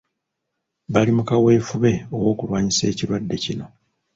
[0.93, 3.67] Bali mu kaweefube ow'okulwanyisa ekirwadde kino.